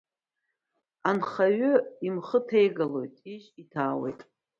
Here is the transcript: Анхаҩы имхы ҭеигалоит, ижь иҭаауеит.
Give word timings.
Анхаҩы 1.09 1.73
имхы 2.07 2.39
ҭеигалоит, 2.47 3.15
ижь 3.31 3.47
иҭаауеит. 3.61 4.19